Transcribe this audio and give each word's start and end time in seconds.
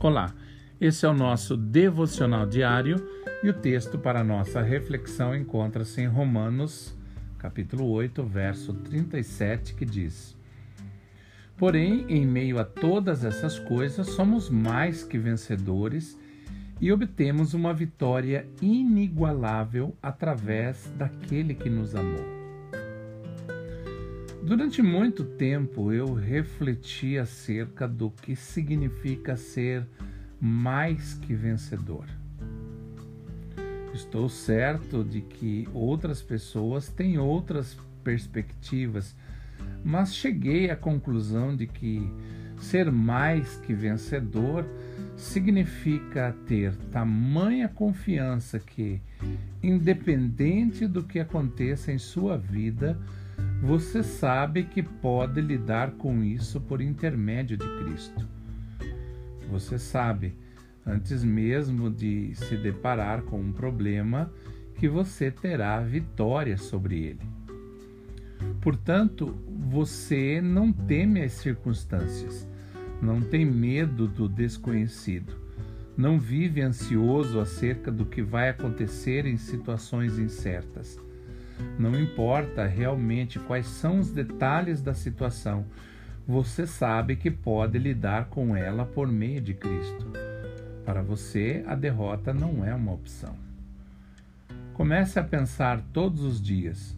Olá, 0.00 0.32
esse 0.80 1.04
é 1.04 1.08
o 1.08 1.12
nosso 1.12 1.56
devocional 1.56 2.46
diário 2.46 3.04
e 3.42 3.48
o 3.48 3.52
texto 3.52 3.98
para 3.98 4.22
nossa 4.22 4.62
reflexão 4.62 5.34
encontra-se 5.34 6.00
em 6.00 6.06
Romanos, 6.06 6.96
capítulo 7.36 7.84
8, 7.90 8.22
verso 8.22 8.74
37, 8.74 9.74
que 9.74 9.84
diz: 9.84 10.36
Porém, 11.56 12.06
em 12.08 12.24
meio 12.24 12.60
a 12.60 12.64
todas 12.64 13.24
essas 13.24 13.58
coisas, 13.58 14.10
somos 14.10 14.48
mais 14.48 15.02
que 15.02 15.18
vencedores 15.18 16.16
e 16.80 16.92
obtemos 16.92 17.52
uma 17.52 17.74
vitória 17.74 18.46
inigualável 18.62 19.96
através 20.00 20.88
daquele 20.96 21.54
que 21.54 21.68
nos 21.68 21.96
amou. 21.96 22.37
Durante 24.48 24.80
muito 24.80 25.24
tempo 25.24 25.92
eu 25.92 26.14
refleti 26.14 27.18
acerca 27.18 27.86
do 27.86 28.10
que 28.10 28.34
significa 28.34 29.36
ser 29.36 29.86
mais 30.40 31.12
que 31.12 31.34
vencedor. 31.34 32.06
Estou 33.92 34.26
certo 34.26 35.04
de 35.04 35.20
que 35.20 35.68
outras 35.74 36.22
pessoas 36.22 36.88
têm 36.88 37.18
outras 37.18 37.76
perspectivas, 38.02 39.14
mas 39.84 40.14
cheguei 40.14 40.70
à 40.70 40.76
conclusão 40.76 41.54
de 41.54 41.66
que 41.66 42.10
ser 42.58 42.90
mais 42.90 43.58
que 43.58 43.74
vencedor 43.74 44.64
significa 45.14 46.34
ter 46.46 46.74
tamanha 46.90 47.68
confiança 47.68 48.58
que, 48.58 48.98
independente 49.62 50.86
do 50.86 51.04
que 51.04 51.20
aconteça 51.20 51.92
em 51.92 51.98
sua 51.98 52.38
vida, 52.38 52.98
você 53.60 54.04
sabe 54.04 54.62
que 54.62 54.82
pode 54.82 55.40
lidar 55.40 55.92
com 55.92 56.22
isso 56.22 56.60
por 56.60 56.80
intermédio 56.80 57.56
de 57.56 57.66
Cristo. 57.78 58.26
Você 59.50 59.78
sabe, 59.78 60.36
antes 60.86 61.24
mesmo 61.24 61.90
de 61.90 62.34
se 62.36 62.56
deparar 62.56 63.22
com 63.22 63.40
um 63.40 63.52
problema, 63.52 64.32
que 64.76 64.88
você 64.88 65.30
terá 65.30 65.80
vitória 65.80 66.56
sobre 66.56 67.02
ele. 67.02 67.20
Portanto, 68.60 69.36
você 69.68 70.40
não 70.40 70.72
teme 70.72 71.22
as 71.22 71.32
circunstâncias, 71.32 72.46
não 73.02 73.20
tem 73.20 73.44
medo 73.44 74.06
do 74.06 74.28
desconhecido, 74.28 75.34
não 75.96 76.16
vive 76.18 76.62
ansioso 76.62 77.40
acerca 77.40 77.90
do 77.90 78.06
que 78.06 78.22
vai 78.22 78.50
acontecer 78.50 79.26
em 79.26 79.36
situações 79.36 80.16
incertas 80.16 80.96
não 81.78 81.98
importa 81.98 82.66
realmente 82.66 83.38
quais 83.38 83.66
são 83.66 83.98
os 83.98 84.10
detalhes 84.10 84.82
da 84.82 84.94
situação, 84.94 85.64
você 86.26 86.66
sabe 86.66 87.16
que 87.16 87.30
pode 87.30 87.78
lidar 87.78 88.26
com 88.26 88.56
ela 88.56 88.84
por 88.84 89.08
meio 89.08 89.40
de 89.40 89.54
Cristo. 89.54 90.12
Para 90.84 91.02
você, 91.02 91.62
a 91.66 91.74
derrota 91.74 92.34
não 92.34 92.64
é 92.64 92.74
uma 92.74 92.92
opção. 92.92 93.36
Comece 94.74 95.18
a 95.18 95.24
pensar 95.24 95.80
todos 95.92 96.22
os 96.22 96.40
dias: 96.40 96.96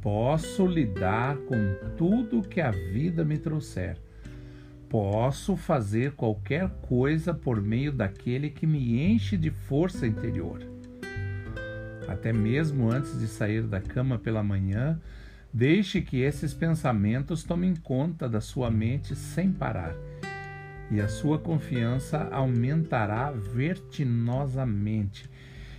posso 0.00 0.66
lidar 0.66 1.36
com 1.38 1.56
tudo 1.96 2.42
que 2.42 2.60
a 2.60 2.70
vida 2.70 3.24
me 3.24 3.38
trouxer. 3.38 3.98
Posso 4.88 5.56
fazer 5.56 6.12
qualquer 6.12 6.68
coisa 6.82 7.34
por 7.34 7.60
meio 7.60 7.92
daquele 7.92 8.50
que 8.50 8.66
me 8.66 9.02
enche 9.02 9.36
de 9.36 9.50
força 9.50 10.06
interior 10.06 10.73
até 12.08 12.32
mesmo 12.32 12.90
antes 12.90 13.18
de 13.18 13.26
sair 13.26 13.62
da 13.62 13.80
cama 13.80 14.18
pela 14.18 14.42
manhã, 14.42 15.00
deixe 15.52 16.00
que 16.00 16.20
esses 16.20 16.52
pensamentos 16.52 17.44
tomem 17.44 17.76
conta 17.76 18.28
da 18.28 18.40
sua 18.40 18.70
mente 18.70 19.14
sem 19.14 19.52
parar, 19.52 19.94
e 20.90 21.00
a 21.00 21.08
sua 21.08 21.38
confiança 21.38 22.28
aumentará 22.30 23.30
vertiginosamente, 23.30 25.30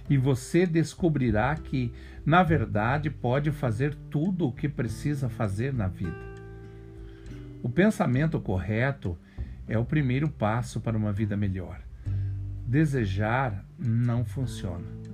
e 0.09 0.17
você 0.17 0.65
descobrirá 0.65 1.55
que, 1.55 1.91
na 2.25 2.43
verdade, 2.43 3.09
pode 3.09 3.51
fazer 3.51 3.95
tudo 4.09 4.47
o 4.47 4.53
que 4.53 4.69
precisa 4.69 5.27
fazer 5.27 5.73
na 5.73 5.87
vida. 5.87 6.35
O 7.61 7.69
pensamento 7.69 8.39
correto 8.39 9.17
é 9.67 9.77
o 9.77 9.83
primeiro 9.83 10.29
passo 10.29 10.79
para 10.79 10.97
uma 10.97 11.11
vida 11.11 11.35
melhor. 11.35 11.81
Desejar 12.67 13.65
não 13.77 14.23
funciona. 14.23 15.04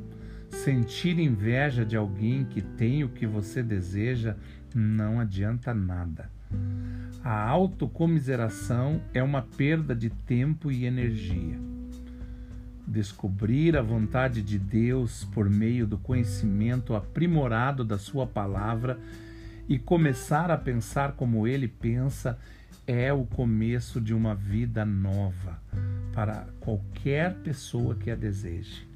Sentir 0.51 1.17
inveja 1.17 1.83
de 1.85 1.95
alguém 1.95 2.45
que 2.45 2.61
tem 2.61 3.03
o 3.03 3.09
que 3.09 3.25
você 3.25 3.63
deseja 3.63 4.35
não 4.75 5.19
adianta 5.19 5.73
nada. 5.73 6.29
A 7.23 7.47
autocomiseração 7.47 9.01
é 9.13 9.23
uma 9.23 9.41
perda 9.41 9.95
de 9.95 10.09
tempo 10.09 10.71
e 10.71 10.85
energia. 10.85 11.57
Descobrir 12.85 13.77
a 13.77 13.81
vontade 13.81 14.41
de 14.41 14.59
Deus 14.59 15.23
por 15.33 15.49
meio 15.49 15.87
do 15.87 15.97
conhecimento 15.97 16.93
aprimorado 16.93 17.83
da 17.83 17.97
Sua 17.97 18.27
palavra 18.27 18.99
e 19.69 19.79
começar 19.79 20.51
a 20.51 20.57
pensar 20.57 21.13
como 21.13 21.47
Ele 21.47 21.67
pensa 21.67 22.37
é 22.85 23.13
o 23.13 23.25
começo 23.25 24.01
de 24.01 24.13
uma 24.13 24.35
vida 24.35 24.83
nova 24.83 25.59
para 26.13 26.47
qualquer 26.59 27.35
pessoa 27.35 27.95
que 27.95 28.11
a 28.11 28.15
deseje. 28.15 28.90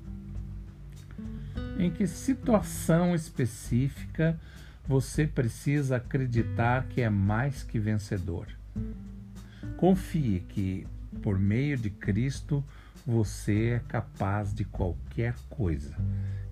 Em 1.86 1.92
que 1.92 2.08
situação 2.08 3.14
específica 3.14 4.36
você 4.88 5.28
precisa 5.28 5.98
acreditar 5.98 6.88
que 6.88 7.00
é 7.00 7.12
mais 7.12 7.62
que 7.62 7.78
vencedor? 7.78 8.48
Confie 9.78 10.40
que, 10.50 10.88
por 11.22 11.38
meio 11.38 11.78
de 11.78 11.92
Cristo, 11.92 12.64
você 13.06 13.74
é 13.76 13.80
capaz 13.88 14.52
de 14.52 14.66
qualquer 14.66 15.36
coisa. 15.48 15.96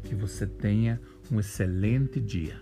Que 0.04 0.14
você 0.14 0.46
tenha 0.46 1.02
um 1.32 1.40
excelente 1.40 2.20
dia. 2.20 2.62